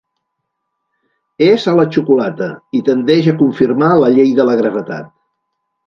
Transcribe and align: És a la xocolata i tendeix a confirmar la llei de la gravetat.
És 1.47 1.67
a 1.71 1.75
la 1.81 1.85
xocolata 1.97 2.49
i 2.79 2.83
tendeix 2.91 3.31
a 3.33 3.37
confirmar 3.45 3.91
la 4.05 4.11
llei 4.19 4.37
de 4.41 4.49
la 4.51 4.61
gravetat. 4.65 5.15